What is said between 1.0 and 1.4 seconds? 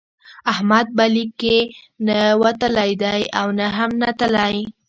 لیک